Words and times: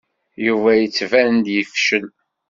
Yuba 0.45 0.71
yettban-d 0.75 1.45
yefcel. 1.55 2.05